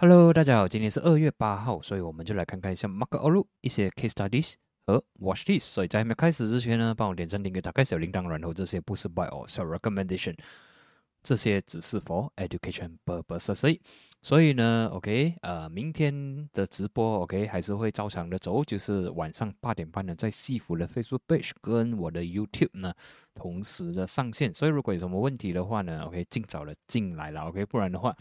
[0.00, 4.54] Hello，大家好，今天是二月八号，所以我们就来看看一下 Mark Olu 一些 Case Studies
[4.86, 5.64] 和 Watch this。
[5.64, 10.36] 所以在还没开始之前呢，帮我点赞、订阅、打开小铃铛，然后这些不是 Buy or Sell Recommendation，
[11.24, 13.80] 这些只是 For Education purposes。
[14.22, 22.94] 所以呢，OK，呃，明天的直播 OK 还是会照常的走，就是晚上八点半呢，在西服的 Facebook Page 跟我的 YouTube 呢
[23.34, 24.54] 同时的上线。
[24.54, 28.16] 所以如果有什么问题的话呢，OK，尽早的进来了，OK，不然的话。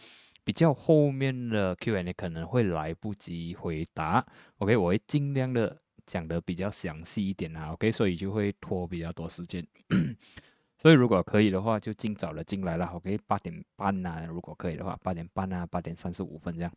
[0.48, 4.26] 比较后面的 Q&A 可能会来不及回答
[4.60, 9.68] ，OK，我会尽量的讲的比较详细一点啊，OK，所以就会拖比较多时间，
[10.80, 16.72] 所以如果可以的话，就尽早的进来了，OK，八点半啊，如果可以的话，八点半啊，八点三十五分这样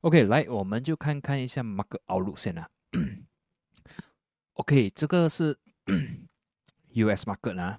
[0.00, 2.68] ，OK，来，我们就看看一下 Mark 奥路线啊，
[4.54, 5.56] OK，这个是
[6.94, 7.78] US Market 啊。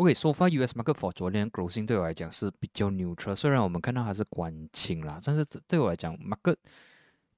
[0.00, 6.56] OK，so far US market for 昨天 closing 对我来讲是比较 neutral，虽然我们看到它是关清啦，但是对我来讲 market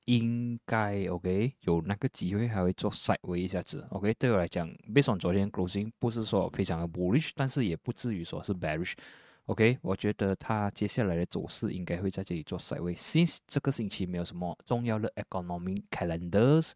[0.04, 3.84] 应该 OK 有那个机会还会做 side way 一下子。
[3.90, 8.92] OK，对我来讲，based on 昨天 closing 不是说非常的 bullish，但是也不至于说是 bearish。
[9.46, 12.94] OK，我觉得它接下来的走势应该会在这里做 side way。
[12.94, 16.70] Since 这个星期没有什么重要的 economic calendars，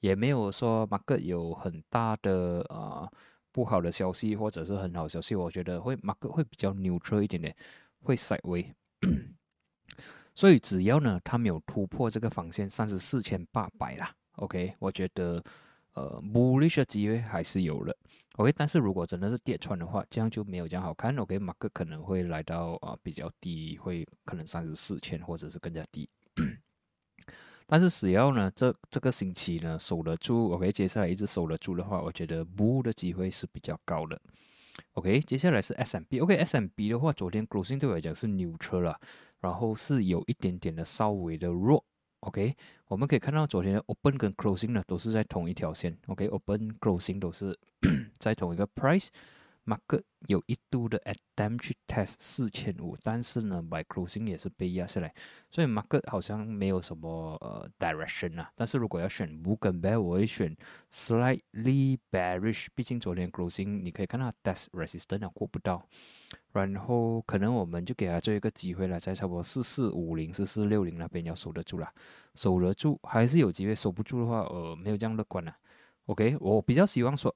[0.00, 3.08] 也没有说 market 有很大的啊。
[3.52, 7.54] 不好的消息或者是很好消息，我觉得会马克会比较 neutral 一点点，
[8.02, 8.74] 会 side。
[10.34, 15.42] 所以只要呢，它没有突破这个防线三十四千八百啦，OK，我觉得
[15.94, 17.96] 呃 bullish 的机会还是有了
[18.36, 18.52] ，OK。
[18.56, 26.08] 但是如果真的是跌穿的话，这样就没有这样好看，OK，马克可能会来到啊比较低，会可能三十四千或者是更加低。
[27.70, 34.18] 但是只要呢，这这个星期呢守得住，OK，接下来一直守得住的话，我觉得 bull 的机会是比较高的。
[34.94, 38.98] OK，接下来是 SMB，OK，SMB 的话，昨天 closing 对我来讲是 new 车了，
[39.40, 41.84] 然后是有一点点的稍微的弱。
[42.20, 45.94] OK，我们可以看到昨天的 open 跟 closing 呢都是在同一条线。
[46.06, 47.54] OK，open closing 都是
[48.18, 49.08] 在同一个 price。
[49.68, 55.14] Market 有一度的 attempt 去 test 四千五，但是呢，by closing 也是被压下来，
[55.50, 58.50] 所以 market 好像没有什么呃 direction 啊。
[58.54, 60.56] 但是如果要选 bull 跟 bear，我会选
[60.90, 65.86] slightly bearish，毕竟昨天 closing 你可以看到 test resistance 过不到，
[66.52, 71.92] 然后可能我们就给他做一个机会了，在差不多四四五零、四四六零那边要守得住了，
[72.34, 75.54] 守得住还是有机会，守不住的话，呃，没有这样乐观了。
[76.06, 77.34] OK，我比较希望说。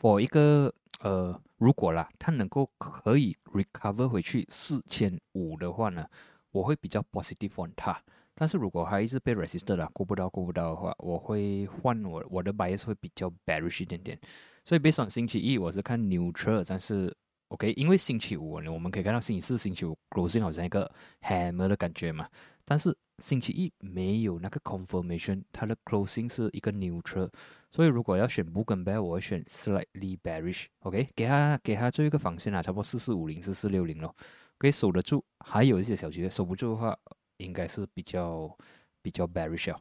[0.00, 6.06] 我一个呃，如果啦，它能够可以 recover 回去四千五的话呢，
[6.50, 8.00] 我会比较 positive on 它。
[8.34, 14.18] 但是如果它一直被 resisted 了，过不到过不到的话，我会换我我的 bias 会比较 bearish 一点点。
[14.64, 17.14] 所以 based on 星期一我是看 neutral，但是
[17.48, 20.90] OK，因为星期五呢，我们可以看到星期四、星期五 closing 好像一个
[21.22, 22.28] hammer 的感觉嘛，
[22.64, 27.30] 但是星期一没有那个 confirmation，它的 closing 是一个 neutral。
[27.70, 30.66] 所以如果要选 book and bear，我会选 slightly bearish。
[30.80, 34.14] OK，给他给他做一个防线啊，差不多四四五零、四四六零咯，
[34.58, 35.24] 可以守得住。
[35.40, 36.96] 还有一些小机会，守不住的话，
[37.38, 38.56] 应该是比较
[39.02, 39.80] 比较 bearish 啊。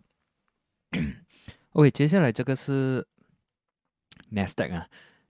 [1.72, 3.06] OK，接下来这个是
[4.31, 4.88] Nasdaq 啊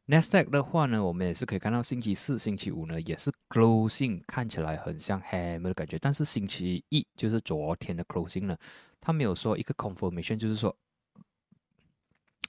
[0.08, 8.58] ，Nasdaq 的话呢，我们也是可以看到星期四、星期五呢也是 closing 看起来很像 hammer 的感觉，但是星期一就是昨天的 closing 呢，
[9.00, 10.76] 它没有说一个 confirmation，就是说。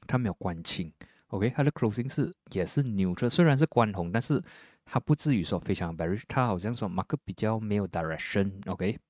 [0.09, 0.93] 它没有关清
[1.28, 4.41] ，OK，它的 closing 是也是 neutral，虽然是关红，但是
[4.84, 9.00] 它不至于说非常 bearish，它好像说 mark 比较没有 direction，OK。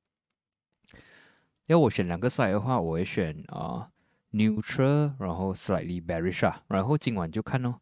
[1.67, 3.91] 要我选两个 side 的话，我会选啊
[4.33, 7.79] neutral，然后 slightly bearish 啊，然后今晚就看哦，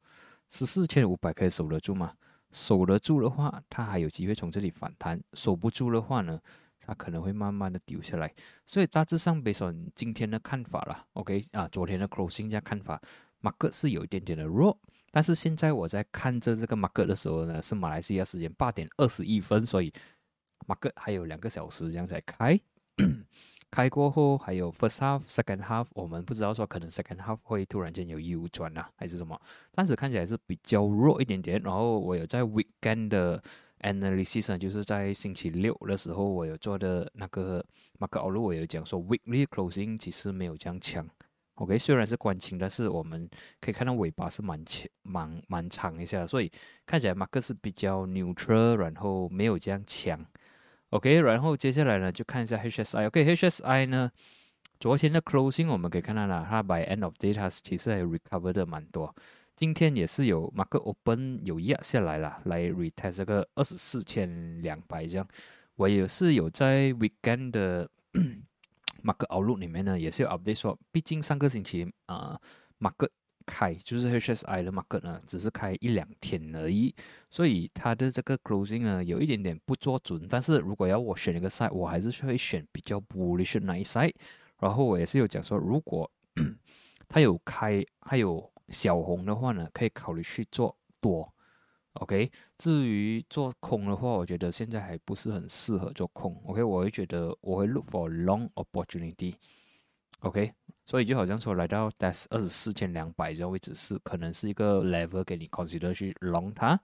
[0.48, 2.14] 十四千五百可以守得住吗？
[2.50, 6.40] 守得住的话，它还有机会从这里反弹；守不住的话呢？
[6.86, 8.30] 它可能会慢慢的丢下来，
[8.66, 13.00] 所以大致上，based on 今天的看法啦，OK 啊，昨天的 closing 加看法
[13.40, 14.78] ，market 是有一点点的弱，
[15.10, 19.90] 但是现在我在看着这个 mark 的时候呢，是马来西亚时间八点二十一分，所以
[20.66, 22.60] market 还有两个小时这样才开，
[23.74, 29.40] 开过后还有 first half、second half，我们不知道说可能 second half 会突然间有 U 转啊，还是什么，
[29.72, 33.42] 但是看起来是比较弱一点点，然后我有在 weekend 的。
[33.80, 37.62] Analysis，就是在星期六的时候，我有做的那个
[37.98, 41.06] Mark o u t l 我有讲说 weekly closing 其实没有这样强。
[41.56, 43.28] OK，虽然是关清，但是我们
[43.60, 46.50] 可以看到尾巴是蛮长、蛮蛮长一下，所以
[46.86, 50.18] 看起来马克是比较 neutral，然后没有这样强。
[50.94, 53.08] OK，然后接下来呢，就看一下 HSI。
[53.08, 54.08] OK，HSI 呢，
[54.78, 59.12] 昨天的 closing 我们可以看到了，它 by end of day 它其实还 recover 的蛮多。
[59.56, 65.26] 今天也是有 market open 有压下来了，来 retest 这个二十四千两百这样。
[65.74, 67.90] 我也是有在 weekend 的
[69.02, 72.40] market outlook 里面呢，也是有 update 说，毕竟上个星期啊
[72.78, 73.10] market
[73.46, 76.94] 开就是 HSI 的 market 呢，只是开一两天而已，
[77.30, 80.26] 所以它的这个 closing 呢有一点点不做准。
[80.28, 84.14] 但是如果要我选一个 side，我还是会选比较 bullish 那一 side。
[84.58, 86.10] 然后我也是有讲说，如果
[87.08, 91.30] 它有开还有小红的话呢，可以考虑去做多。
[91.94, 96.34] OK，至于做空的话，我觉得现在还不是很适合做空。
[96.46, 99.34] OK，我会觉得我会 look for long opportunity。
[100.24, 100.52] OK。
[100.86, 106.78] 所以就好像说，来到 DAS 二十四千两百这个位置是可能是一个 level 给你 consider 去 long 它，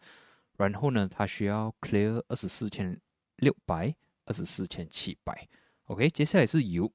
[0.56, 2.98] 然后呢，它需要 clear 二十四千
[3.37, 3.94] 六百、
[4.25, 5.46] 二十四千七百。
[5.84, 6.90] OK，接下来是油。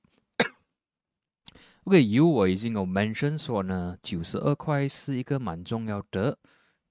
[1.83, 6.39] OK，油我已经有 mention 说呢，九十二块是一个蛮重要的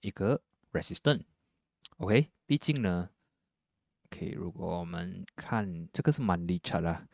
[0.00, 0.40] 一个
[0.72, 1.22] resistance。
[1.96, 3.10] OK，毕竟呢
[4.06, 7.08] ，OK，如果我们看这个是蛮厉害的，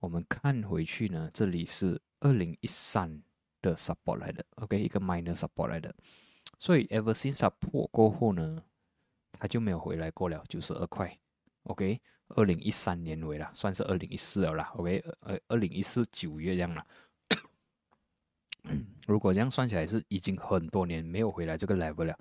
[0.00, 2.00] 我们看回去呢，这里是。
[2.20, 3.22] 二零一三
[3.60, 5.94] 的 support 来的，OK，一个 minor support 来的，
[6.58, 8.64] 所以 ever since 它破过后呢，
[9.32, 11.16] 它就没有回来过了，九十二块
[11.64, 16.86] ，OK，二零一三年尾了，算是二零一四了啦，OK，呃，二零一四九月这样了。
[19.06, 22.18] 如果这样算起来是已经很多年没有回来这个 level 了，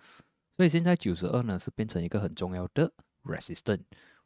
[0.57, 2.91] 所以现在九十二呢是变成一个很重要的
[3.23, 3.83] resistance。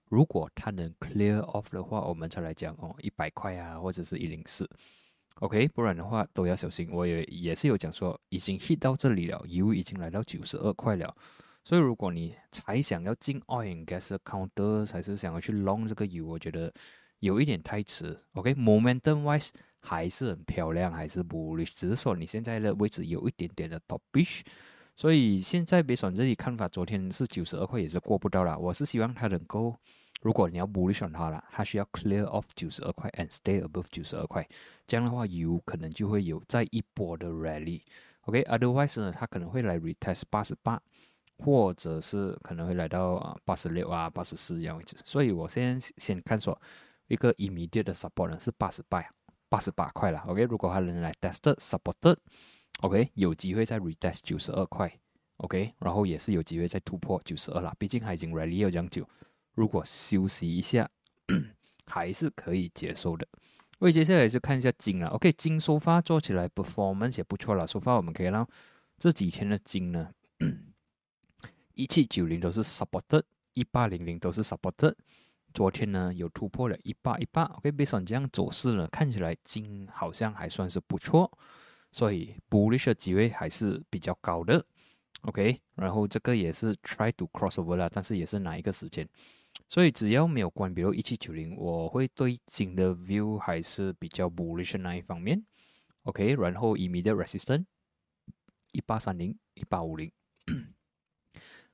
[0.10, 4.68] 如果它能 clear off 的话，我们才来讲哦，一百块啊，或者是一零四。
[5.36, 6.90] OK，不然的话都要小心。
[6.92, 11.16] 我也也是有讲说，已经 hit 到这里了，油已经来到九十二块了。
[11.64, 16.74] 所以如果你才想要进 oil and gas counter，还是想要去 long 这个油，我觉得
[17.20, 18.20] 有一点太迟。
[18.34, 24.42] OK，momentum wise 还是很漂亮，还是 bullish，只是说你现在的位置有一点点的 topish。
[24.96, 28.58] 所以现在别选这里看法，昨天是九十二块也是过不到了。
[28.58, 29.78] 我是希望它能够。
[30.22, 34.48] 如果你要 bullish on 它了，它需要 clear off 九十二块 and stay above 九十二块，
[34.86, 37.82] 这样的话有可能就会有再一波的 rally。
[38.22, 40.82] OK，otherwise 呢，它可能会来 retest 八十八，
[41.38, 44.98] 或者是可能会来到啊八十六啊八十四这样位置。
[45.06, 46.60] 所以我先先看说
[47.08, 49.04] 一个 immediate 的 support 呢是八十八
[49.48, 50.20] 八十八块了。
[50.28, 54.92] OK，如果它能来 test supported，OK，有机会再 retest 九十二块。
[55.38, 59.08] OK，然后也是有机会再突破九十二了，毕竟它已经 rally 了这样久。
[59.60, 60.90] 如果休息一下，
[61.86, 63.28] 还是可以接受的。
[63.80, 65.08] 为接下来就看一下金了。
[65.08, 67.68] OK，金收发做起来 performance 也不错了。
[67.68, 68.48] 收发我们可以让
[68.98, 70.14] 这几天的金呢，
[71.74, 73.24] 一七九零都是 supported，
[73.54, 74.96] 一八零零都是 supported。
[75.54, 77.44] 昨天呢有突破了一八一八。
[77.44, 77.70] O.K.
[77.74, 81.30] 被上这样走势呢，看起来金好像还算是不错，
[81.92, 84.66] 所以 bullish 的机会还是比较高的。
[85.24, 89.06] OK，然后这个也是 try to crossover 了，但是也是哪一个时间？
[89.70, 95.46] 所以只要没有关，比如一七九零，我会对金的 view 还是比较 bullish 那一方面。
[96.04, 97.66] OK，然后 immediate resistance
[98.72, 100.12] 一八三零、一八五零。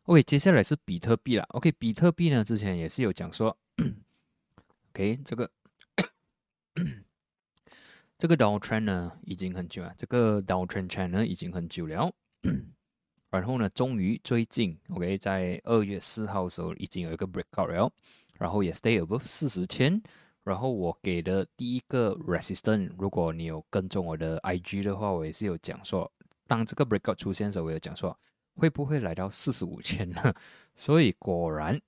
[0.04, 1.44] OK，接下来是比特币了。
[1.52, 3.58] OK，比特币呢，之前也是有讲说
[4.92, 5.50] ，OK，这个
[8.18, 12.14] 这个 downtrend 呢已经很久了，这个 downtrend trend 呢已经很久了。
[13.38, 17.92] 然后呢，终于最近，OK，在二月四号的时候已经有一个 breakout 了，
[18.38, 20.02] 然后也 stay above 四十千。
[20.44, 26.12] 然后我给的第一个 resistance，如果你有跟踪我的 IG 的话，我也是有讲说，
[26.46, 28.18] 当这个 breakout 出现的时候，我有讲说
[28.56, 30.34] 会不会来到四十五千呢？
[30.76, 31.82] 所以果然，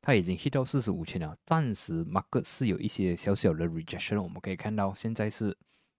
[0.00, 1.36] 它已经 hit 到四十五千了。
[1.46, 5.56] 暂时 market 是有一些小小的 rejection，我们可以看到现在是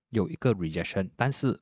[0.10, 1.60] 有一个 rejection，但是。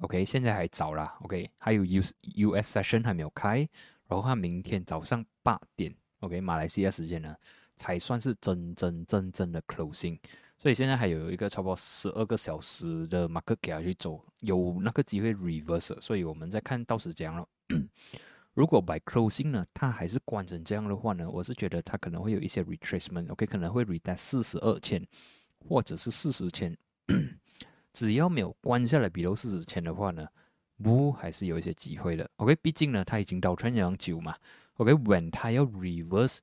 [0.00, 1.16] OK，现在还早啦。
[1.22, 3.68] OK，还有 US US session 还没有开，
[4.06, 7.34] 然后它明天早上八点，OK，马来西亚时间呢，
[7.76, 10.18] 才算是真真正正的 closing。
[10.56, 16.00] 所以现在还有一个差不多十二个小时的 market 给它去走，有那个机会 reverse。
[16.00, 17.46] 所以我们再看到时间了。
[18.54, 23.30] 如果 by closing 呢，它还是关成这样的话呢，我是觉得它可能会有一些 retracement。
[23.30, 25.06] OK，可能会 retest 四十二千，
[25.60, 26.76] 或者是四十千。
[27.92, 30.26] 只要没有关下来比如四十千的话呢，
[30.82, 32.28] 不还是有一些机会的。
[32.36, 34.34] OK，毕竟呢，它已经倒穿两久嘛。
[34.74, 36.38] OK，when 它要 reverse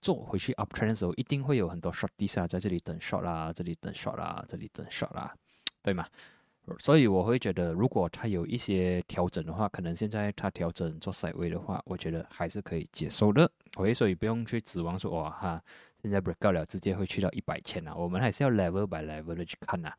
[0.00, 5.34] 做回去 up trend 的时候，一定会有很多 short d i s 在这里等 short 啦，这里等 short 啦，这里等 short 啦，
[5.82, 6.06] 对吗？
[6.78, 13.50] 所以我会觉得，如果它有一些调整的话，可能现在它调整做 side way 的话，我觉得还是可以接受的。
[13.76, 15.62] OK，所以不用去指望说哇哈，
[16.02, 17.94] 现在 break out 了，直接会去到一百千啊。
[17.94, 19.90] 我们还是要 level by level 的去看呐。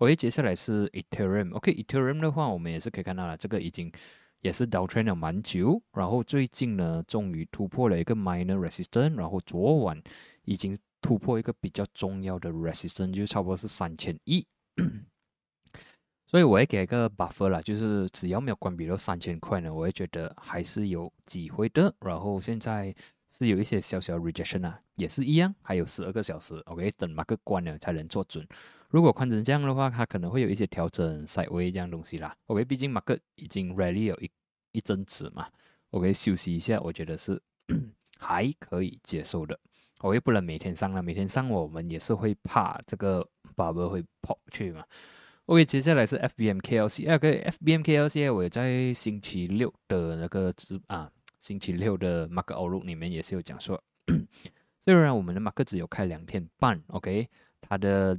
[0.00, 1.54] OK，接下来是 Ethereum。
[1.54, 3.92] OK，Ethereum 的话，我们也是可以看到了，这个已经
[4.40, 10.02] 也是 downtrend 了蛮久，然后最近呢，终于突破了一个 minor resistance，然后昨晚
[10.46, 14.46] 已经突破一个比较重要的 resistance，就差不多是三千一。
[16.24, 21.94] 所以我会给一个 buffer 啦，就是只要没有关闭到三千块呢，我会觉得还是有机会的。
[22.00, 22.94] 然后现在
[23.28, 28.48] 是有一些小小 rejection 啊，也是一样，还有十二个小时，OK，等那个关了才能做准。
[28.90, 32.36] 如果换成这样的话，它可能会有一些调整 side way 这样东西啦。
[32.46, 34.30] OK，毕竟 market 已经 rally 有一
[34.72, 35.46] 一阵子嘛
[35.90, 37.40] ，OK，休息一下，我觉得是
[38.18, 39.58] 还可以接受的。
[40.00, 44.84] 我也不能每天上了，每天上我们也是会怕这个 bubble 会跑去嘛。
[45.46, 53.82] OK，接下来是 FBMKLC，OK，FBMKLC 我也在星期六的那个直啊，星期六的 Mark Outlook 里面也是有讲说，
[54.80, 57.28] 虽然我们的 Mark 只有开两天半，OK，
[57.60, 58.18] 它的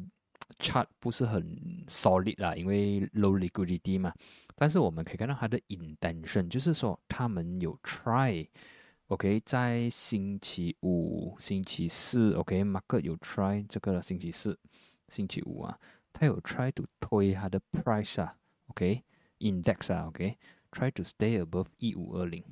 [0.59, 1.43] chart 不是很
[1.87, 4.13] solid 啦，因为 low liquidity 嘛，
[4.55, 14.57] 但是我们可以看到它的 intention，就是说他们有 try，OK，在星期五、星期四，OK，Mark 有 try 这个星期四、
[15.07, 15.79] 星期五啊。
[16.13, 18.35] 他有 try to 推它的 price 啊
[18.67, 22.43] ，OK，index 啊，OK，try to stay above 一五二零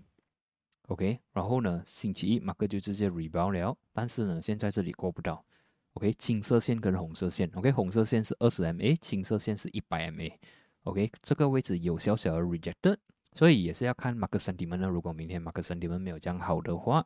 [0.88, 5.46] ，OK，然后呢，星期一马克就直接 rebound 了，但是呢，现在这里过不到
[5.93, 12.98] ，OK，青色线跟红色线，OK，红色线是二十 MA，青色线是一百 MA，OK，这个位置有小小的 rejected，
[13.34, 14.88] 所以也是要看马克 sentiment 呢。
[14.88, 17.05] 如果明天马克 sentiment 没有这样好的话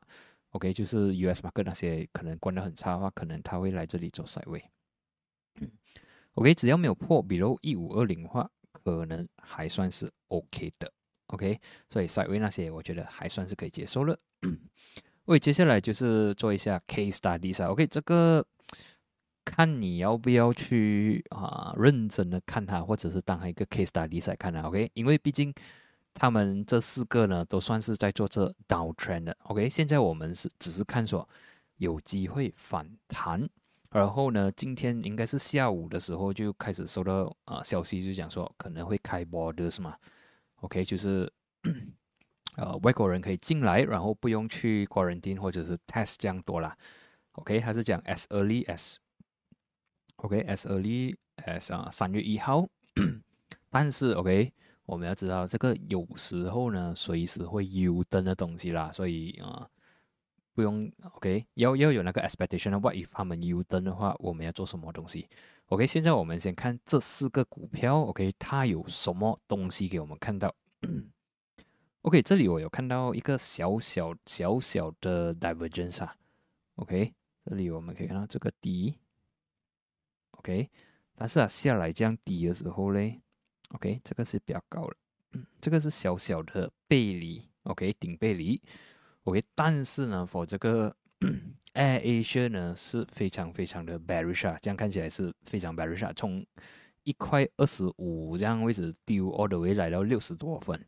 [0.51, 4.63] ，OK，就是 US 马克那些可能关得很差的话，可能他会来这里做 side way。
[6.35, 10.91] OK，只要没有破，比如一五二零的话，可能还算是 OK 的。
[11.27, 11.59] OK，
[11.89, 14.17] 所以 side way 那些我觉得还算是可以接受了。
[15.25, 17.69] 喂，接下来就是做一下 case study 啊。
[17.69, 18.45] OK，这个
[19.45, 24.62] 看你要不要去啊认真的看它，或者是当一个 case study 来看它。
[24.62, 25.53] OK，因为毕竟
[26.13, 29.38] 他们这四个呢都算是在做这 downtrend 的。
[29.43, 31.27] OK，现在我们是只是看说
[31.77, 33.50] 有机会反弹。
[33.91, 39.95] 然后呢，今天应该是下午的时候就开始收到啊消息，就讲说可能会开 border 是吗
[40.62, 41.31] ？OK，就是
[42.57, 46.75] 呃外国人可以进来，然后不用去 quarantine 或者是 test 这样多啦。
[47.33, 48.95] OK，他是讲 as early as
[50.23, 51.15] OK，as early
[51.45, 52.67] as 啊三月一号。
[53.69, 54.51] 但是 OK，
[54.85, 59.69] 我们要知道这个有时候呢随时会 U 登的东西啦，所以啊。
[60.55, 65.27] 不用，OK，要要有那个 expectation 的话，if 他们 U 登的话，我们要做什么东西
[65.69, 70.53] ？OK，现在我们先看这四个股票，OK，它有什么东西给我们看到
[72.03, 76.15] ？OK，这里我有看到一个小小小小的 divergence 啊
[76.75, 77.11] ，OK，
[77.45, 78.99] 这里我们可以看到这个低
[80.43, 80.69] ，OK，
[81.15, 83.21] 但是啊下来这样低的时候嘞
[83.69, 84.95] ，OK，这个是比较高的，
[85.31, 88.62] 嗯，这个是小小的背离，OK，顶背离。
[89.23, 90.93] OK，但是呢，for 这个
[91.73, 96.45] Air Asia 呢是非常非常的 bearish 啊，这样看起来是非常 bearish 啊，从
[97.03, 100.85] 一块二十五这样位置丢 all the way 来到六十多分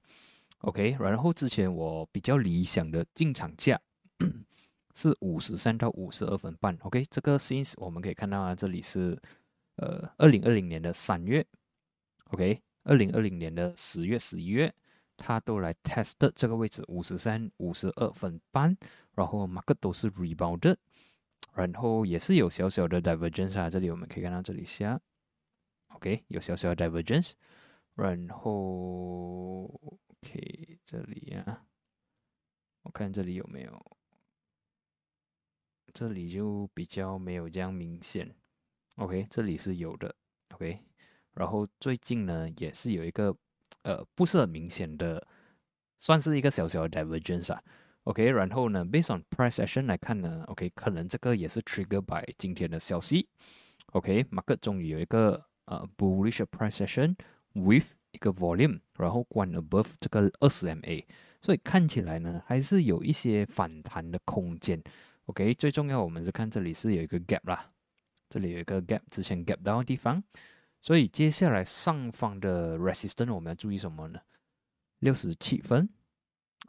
[0.59, 3.79] ，OK，然后之前我比较理想的进场价
[4.93, 9.17] 是五十三到五十二分半，OK，这个 since 我们可以看到啊，这里是
[9.75, 11.45] 呃二零二零年的三月
[12.31, 14.73] ，OK，二零二零年的十月十一月。
[15.17, 18.77] 它都来 test 这个位置五十三、五十二分半，
[19.13, 20.75] 然后每个都是 rebound，
[21.53, 24.99] 然后也是有小小的 divergence 啊，这里我们可以看到这里下
[25.93, 27.31] ，OK 有小小的 divergence，
[27.93, 31.65] 然后 OK 这里啊，
[32.81, 33.97] 我看这里有没有，
[35.93, 38.35] 这里就比较没有这样明显
[38.95, 40.13] ，OK 这里是有的
[40.53, 40.79] ，OK，
[41.33, 43.35] 然后最近呢也是有一个。
[43.83, 45.27] 呃，不是很明显的，
[45.99, 47.63] 算是一个小小的 divergence 啊。
[48.05, 53.29] OK，然后呢，based on price action 来看呢，OK，可能这个也是 trigger by 今天的消息。
[53.91, 57.15] OK，market 终于有一个呃 bullish price action
[57.53, 61.05] with 一个 volume，然后关 above 这个二十 MA，
[61.39, 64.81] 所以看起来呢还是有一些反弹的空间。
[65.27, 67.69] OK，最重要我们是看这里是有一个 gap 啦，
[68.35, 70.21] 这里有一个 gap，之前 gap 到的地方。
[70.81, 74.19] 所以接下来上方的 resistance 我们要注意什么呢？
[74.99, 75.87] 六十七分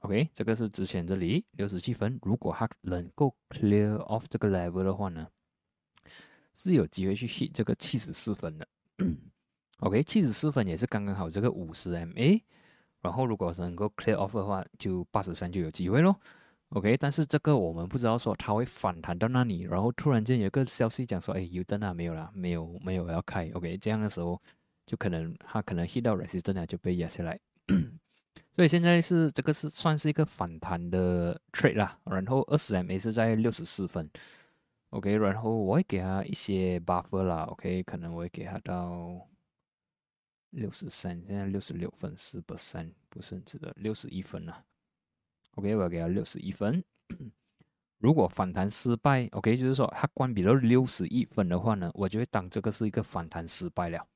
[0.03, 5.27] ，OK，这个是之前这里六十七分，如果它能够 clear off 这个 level 的话呢，
[6.55, 8.69] 是有机会去 hit 这个七十四分的。
[9.81, 12.41] OK，七十四分也是刚刚好这个五十 MA，
[13.01, 16.17] 然后如果能够 clear off 的话，就八十三就有机会咯。
[16.71, 23.49] OK，但是这个我们不知道说它会反弹到那里，然后突然间有个消息讲说，哎，油灯啊没有了，没有没有要开。
[23.55, 24.41] OK，这样的时候
[24.85, 27.39] 就可能它可能 hit 到 resistance 就被压下来。
[28.53, 34.11] 所以现在是这个是算是一个反弹的 trade 啦，然后二十 MA 是在六十四分
[34.91, 39.29] ，OK，然后我会给他一些 buffer 啦，OK，可能我会给他到
[40.51, 44.65] 六十三，现在六十六分，四百三不是很值得，六十一分啦
[45.57, 46.83] ，OK，我要给他六十一分。
[47.99, 54.07] 如果反弹失败，OK，就是说它关闭了六十一分的话呢，我就会当这个是一个反弹失败了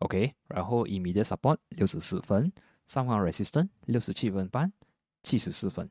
[0.00, 0.34] ，OK。
[0.48, 2.52] 然后 immediate support 六十四分，
[2.86, 4.70] 上方 resistance 六十七分半，
[5.22, 5.90] 七十四分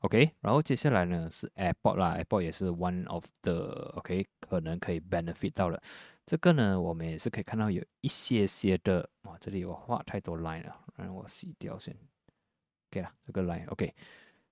[0.00, 0.30] ，OK。
[0.40, 5.82] 然后接下来呢是 airport 啦，airport 也是 one of the OK 可能可以 benefit 到了。
[6.24, 11.94] 这个呢，我们也是可以看到有一些些的，哇，这里我画太多 line 了，让我洗掉先
[12.94, 13.92] ，OK 了，这个 line OK。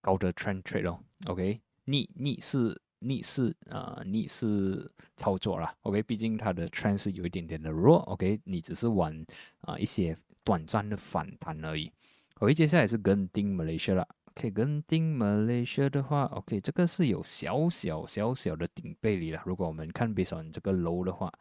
[0.00, 9.24] 高的 trend trade 咯，OK，逆逆势逆势呃逆势操作啦，OK，毕竟它的 trend 是有一点点的弱，OK，你只是玩
[9.60, 11.92] 啊一些短暂的反弹而已。
[12.40, 14.08] OK，接下来是跟丁 Malaysia 了。
[14.36, 19.40] OK，跟丁 Malaysia 的话，OK，这个是有小小小小的顶背离了。
[19.46, 21.32] 如果我们看 based on 这个 low 的话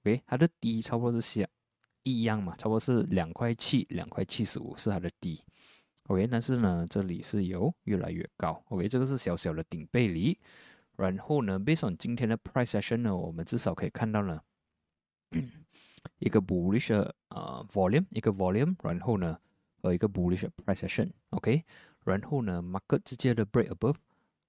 [0.00, 1.44] ，OK，它的低差不多是像
[2.04, 5.42] 一样嘛，差不多是两块七，两块七十五是它的低。
[6.04, 8.62] OK，但是呢，这里是有越来越高。
[8.68, 10.38] OK，这个是小小的顶背离。
[10.94, 14.40] 然后呢，Bison 今天的 price session 呢，我们至少可以看到呢，
[16.18, 16.94] 一个 bullish
[17.30, 19.36] 呃 volume，一个 volume，然后呢，
[19.80, 21.64] 和一个 bullish price session，OK。
[22.04, 23.94] 然后呢，market 直接的 break above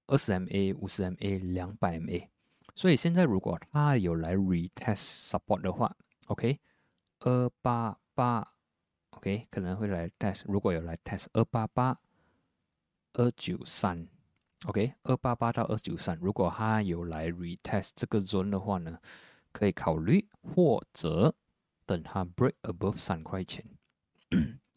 [0.06, 2.28] 二十 MA、五十 MA、两百 MA，
[2.74, 6.58] 所以现在如果它有来 retest support 的话，OK，
[7.20, 8.54] 二八八
[9.10, 11.98] ，OK，可能会来 test，如果有来 test 二八八、
[13.12, 14.08] 二九三
[14.66, 18.98] ，OK，二八八到二九三，如果它有来 retest 这个 zone 的话呢，
[19.52, 21.34] 可以考虑或者
[21.86, 23.64] 等它 break above 三块钱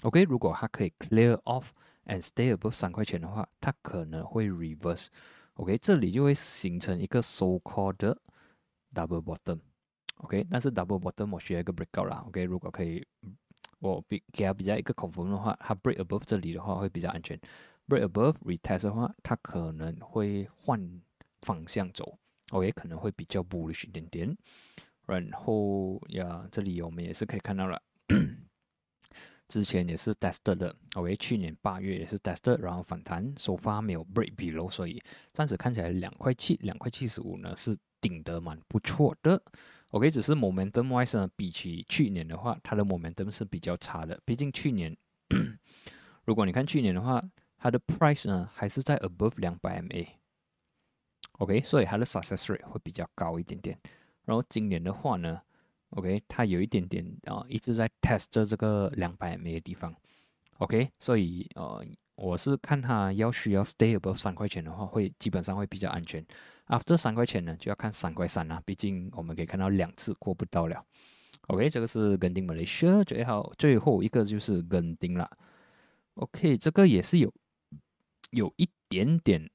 [0.04, 1.72] ，OK，如果它可以 clear off。
[2.08, 8.15] And stay above 三块钱的话，它可能会 reverse，OK，这里就会形成一个 so called
[8.93, 13.06] double bottom，OK，但是 double bottom 我需要一个 breakout 啦，OK，如果可以，
[13.80, 17.39] 我比给它比较一个 confirm 的话，它 break above 这里的话会比较安全
[17.88, 21.02] ，break above retest 的话，它可能会换
[21.41, 22.17] 方向走
[22.52, 24.36] ，OK，可能会比较 bullish 一点点，
[25.06, 27.82] 然后呀，这里我们也是可以看到了。
[29.48, 39.42] 之前也是 tested 的，OK，去年八月也是 tested，然后反弹，首发没有 break below，所以暂时看起来两块七、两块七十五呢是顶得蛮不错的
[39.92, 44.96] ，OK，只是 momentum wise 呢，比起去年的话，它的 momentum 是比较差的，毕竟去年，
[46.26, 47.24] 如果你看去年的话，
[47.58, 53.80] 它的 price 呢还是在 above 两百 MA，OK，所以它的 success rate 会比较高一点点，
[54.26, 55.42] 然后今年的话呢。
[55.91, 59.95] OK，它有一点点啊，一直在 test 这这个两百 MA 的地方。
[60.58, 66.26] OK，所以呃，我是看它要需要 stay above 三块钱的话，会基本上会比较安全。
[66.67, 70.84] After 三块钱呢，就要看三块三了，毕竟我们可以看到两次过不到了。
[71.47, 75.30] OK，这个是跟丁 Malaysia 最好最后一个就是跟丁了。
[76.15, 77.34] OK，这个也是有
[78.32, 79.50] 有一点点。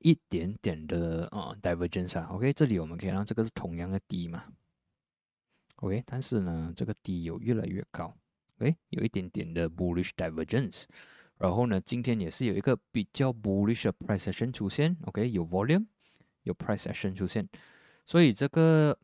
[0.00, 4.44] 一点点的啊，divergence 啊，OK，这里我们可以让这个是同样的低嘛
[5.76, 8.14] ，OK，但是呢，这个低有越来越高
[8.58, 10.84] ，OK，有一点点的 bullish divergence，
[11.36, 15.86] 然后呢，今天也是有一个比较 bullish 的 price action 出现，OK，有 volume，
[16.44, 17.46] 有 price action 出现，
[18.06, 18.96] 所以这个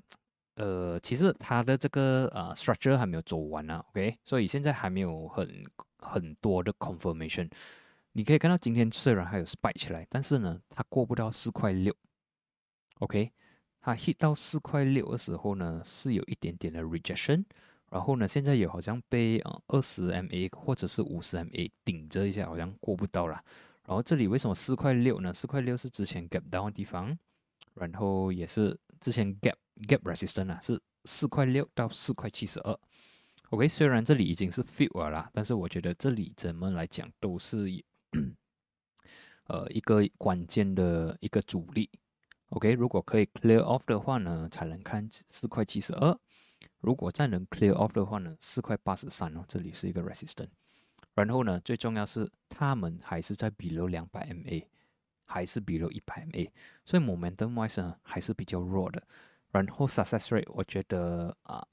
[0.55, 5.63] 呃，其实它的这个啊 structure 还没有走完啊，OK，所以现在还没有很
[5.99, 7.51] 很多的 confirmation。
[8.17, 11.95] 你可以看到今天虽然还有 spike 起来，但是呢，它过不到四块六。
[13.01, 13.31] OK，
[13.83, 17.45] 它 hit 到四块六的时候呢，是有一点点的 rejection。
[17.91, 23.35] 然后呢，现在有好像被呃二十 MA 或者是五十 MA 顶着一下，好像过不到了。
[23.85, 25.31] 然后这里为什么四块六呢？
[25.31, 27.15] 四块六是之前 gap down 的地方，
[27.75, 32.81] 然后也是之前 gap gap resistance 啊，是四块六到四块七十二。
[33.51, 37.71] OK，虽然这里已经是 fill 了啦，但是我觉得这里怎么来讲都是
[39.47, 41.91] 呃一个关键的一个阻力。
[42.51, 46.19] OK，如果可以 clear off 的话呢，才能看四块七十二。
[46.81, 50.51] 如果再能 clear off 的话呢，四块八十三哦，这里是一个 resistance。
[51.15, 54.65] 然后呢，最重要是他们还是在 below 两百 MA，
[55.25, 56.51] 还是 below 一百 MA，
[56.85, 59.03] 所以 momentum wise 呢还是比较弱的。
[59.51, 61.67] 然后 success rate 我觉得啊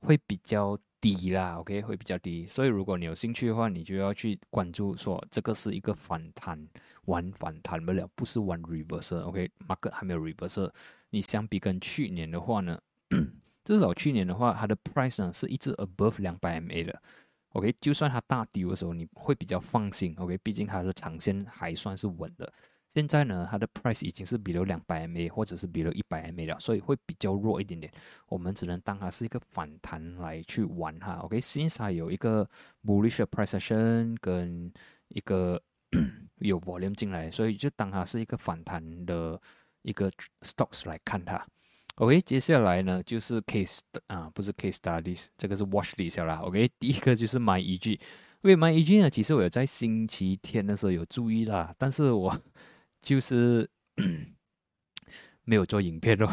[0.00, 2.46] 会比较低啦，OK 会比较低。
[2.46, 6.68] 所以如果你有兴趣的话，你就要去关注说这个是一个反弹，
[7.04, 9.20] 玩反弹不了，不是玩 reversal。
[9.20, 10.70] OK，market 还没有 reversal。
[11.10, 12.80] 你相比跟去年的话呢？
[13.64, 17.02] 至少去年的话，它的 price 呢是一直 above 两百 MA 的
[17.50, 22.50] ，OK，就算它大跌的时候，你会比较放心，OK，毕竟它的长线还算是稳的。
[22.88, 27.92] 现在呢，它的 price 已经是比如两百 MA 或者是比如一百 MA 了，所以会比较弱一点点。
[28.28, 32.48] 我们只能当它是一个反弹来去玩哈，OK，现在有一个
[32.84, 34.72] bullish price action 跟
[35.08, 35.60] 一个
[36.40, 39.40] 有 volume 进来，所以就当它是一个反弹的
[39.82, 41.46] 一个 stocks 来看它。
[41.96, 46.36] OK，接下来呢就是 case 啊，不是 case studies，这个是 watch list 啦。
[46.36, 48.00] OK，第一个就是买一句，因
[48.44, 52.40] 为买一句呢，其实我有在星期天的时候有注意啦，但是我
[53.00, 53.68] 就是
[55.44, 56.30] 没有做影片咯，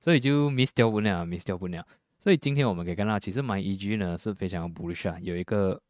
[0.00, 1.86] 所以就 miss 掉不了，miss 掉不了。
[2.18, 5.82] 所以今天我们可以看到，其实买 E G 呢是非常 bullish 啊，有一个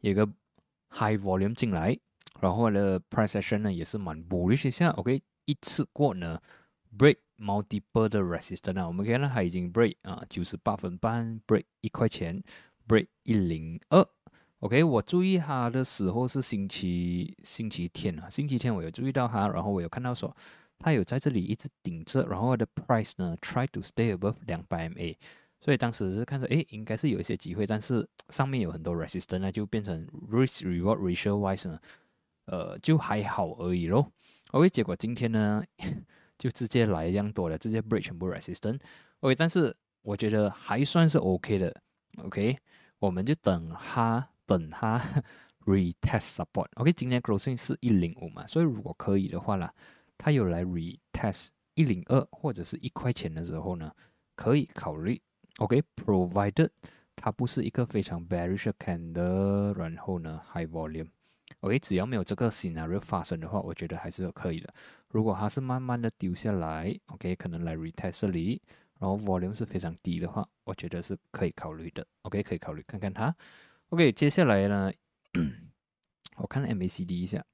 [0.00, 0.26] 有一个
[0.90, 1.98] high volume 进来，
[2.40, 4.90] 然后呢 price action 呢也是蛮 bullish 一下。
[4.90, 6.40] OK，一次过呢。
[6.98, 12.42] break multiple 的 resistance 啊，我们可以看到它已经 break 啊九十八分半，break 一块钱
[12.88, 14.04] ，break 一零二。
[14.60, 20.34] OK，我注意它的时候是星期星期天啊，星期天我有注意到它，然后我有看到说
[20.78, 25.16] 它有在这里一直顶着，然后它的 price 呢 try to stay above 两百 MA，
[25.60, 31.80] 所以当时是看着诶应该是有一些机会，但是上面有很多 resistance，那就变成 risk reward ratio wise 呢，
[32.44, 34.12] 呃就还好而已咯。
[34.50, 35.64] OK，结果今天呢？
[36.36, 38.80] 就直接来这样多了，直接 break 全部 resistance。
[39.20, 41.82] OK，但是我觉得还算是 OK 的。
[42.24, 42.56] OK，
[42.98, 44.98] 我们就等它，等它
[45.64, 46.66] retest support。
[46.74, 49.72] OK，今天 closing 是一零五嘛，所以如果可以的话啦，
[50.18, 53.92] 它有来 retest 一零二或者是一块钱的时候呢，
[54.34, 55.20] 可以考虑。
[55.58, 56.70] OK，provided
[57.14, 61.08] 它不是一个非常 bearish candle，然后呢 high volume。
[61.60, 64.72] OK，只要没有这个 scenario 发生的话，我觉得还是可以的。
[65.08, 68.60] 如果它是慢慢的丢下来，OK，可能来 retest 这里，
[68.98, 72.06] 然后 volume 是非常低的话，我觉得是可以考虑的。
[72.22, 73.34] OK，可以考虑看看它。
[73.90, 74.92] OK，接下来呢，
[76.36, 77.44] 我看 MACD 一下。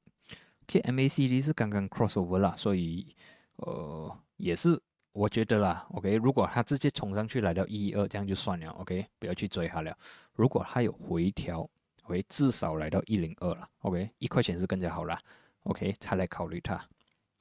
[0.64, 3.16] OK，MACD 是刚刚 crossover 啦，所以
[3.56, 4.78] 呃也是
[5.12, 5.86] 我觉得啦。
[5.92, 8.70] OK，如果它直接冲上去来到一二，这样就算了。
[8.72, 9.96] OK，不要去追它了。
[10.34, 11.66] 如果它有回调
[12.02, 13.66] ，OK，至少来到一零二了。
[13.78, 15.18] OK，一块钱是更加好啦。
[15.62, 16.78] OK，才来考虑它。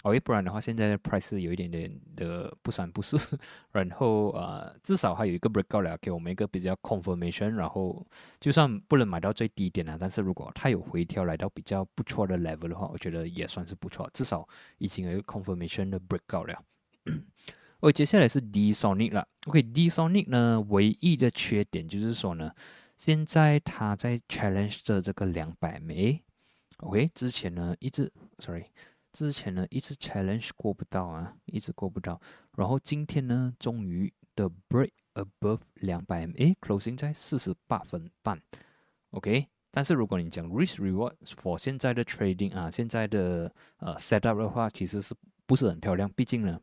[0.06, 3.18] 哦，不然的话，现在的 price 有一点点的不三不四，
[3.74, 8.06] 然后呃，至少还有一个 breakout 了，给我们一个比较 confirmation，然后
[8.40, 16.64] 就算不能买到最低点啊，但是如果它有回调来到比较不错的 level 的话，我觉得也算是不错，至少已经有一个 confirmation 的 breakout 了。
[17.80, 19.28] OK， 接下来是 D Sonic 了。
[19.48, 22.52] OK，D Sonic 呢，唯一的缺点就是说呢，
[22.96, 26.22] 现在它在 challenge 着这个两百枚。
[26.78, 28.66] OK，之前呢一直，sorry。
[29.16, 32.20] 之前呢一直 challenge 过不到啊，一直过不到。
[32.58, 38.38] 然后今天呢，终于的 break above 两百 MA，closing 在四十八分半。
[39.12, 46.12] OK，但是如果你讲 risk reward for 现在的 trading 啊，现在的呃 setup 的话，其实是不是很漂亮？
[46.12, 46.60] 毕竟呢，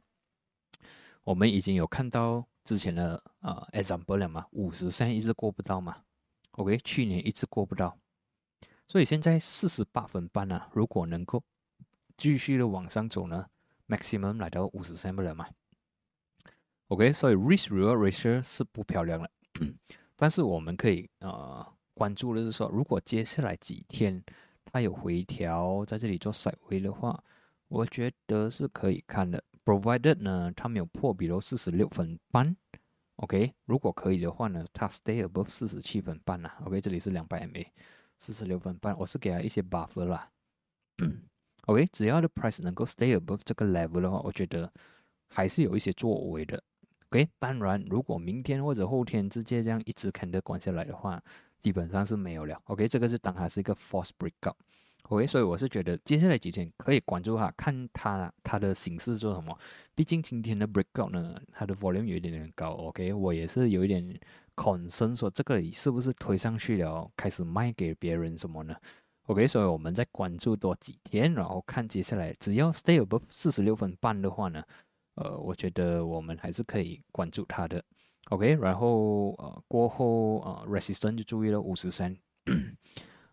[1.24, 6.02] 我们已经有看到之前的呃 example 了嘛，五十三一直过不到嘛。
[6.50, 7.96] OK，去年一直过不到，
[8.86, 11.42] 所以现在四十八分半啊，如果能够
[12.22, 13.44] 继续的往上走呢
[13.88, 15.44] ，maximum 来到五十三不了嘛
[16.86, 19.28] ？OK，所以 risk reward ratio 是不漂亮的。
[20.14, 24.22] 但是我们可以呃关注的是说，如果接下来几天
[24.66, 27.20] 它有回调，在这里做 side way 的话，
[27.66, 29.42] 我觉得是可以看的。
[29.64, 32.56] Provided 呢，它没有破比如四十六分半
[33.16, 36.62] ，OK，如果可以的话呢，它 stay above 四十七分半啊。
[36.66, 37.66] OK，这里是两百 MA。
[38.16, 40.30] 四十六分半，我是给他一些 buffer 啦。
[41.66, 44.70] OK，只要的 price 能够 stay above 这个 level 的话，我觉得
[45.28, 46.62] 还是有一些作为的。
[47.10, 51.22] OK，当然，如果明天或者后天直接这样一直看的关下来的话，
[51.58, 52.60] 基本上是没有了。
[52.64, 54.54] OK，这个是当它是一个 force breakout。
[55.04, 59.56] OK，所以我是觉得接下来几天可以关注它，看它它的形式做什么。
[59.94, 62.70] 毕竟今天的 breakout 呢，它的 volume 有一点点高。
[62.70, 64.18] OK，我也是有一点
[64.56, 68.74] concern，说这个是不是推上去了，开始卖给别人什么呢
[69.26, 74.62] ？OK，所以我们再关注多几天，然后看接下来，只要 stay above 四十六分半的话呢？
[75.14, 77.84] 呃，我觉得我们还是可以关注它的
[78.30, 82.16] ，OK，然后呃过后呃 resistance 就注意了五十三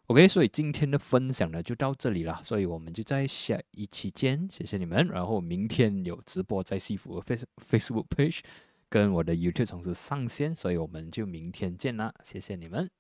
[0.07, 8.41] ，OK，所以今天的分享呢就到这里了，所以我们就在下一期见，谢谢你们，然后明天有直播在西服 Face Facebook page
[8.89, 12.98] 跟我的 YouTube 同时上线，所以我们就明天见啦，谢谢你们。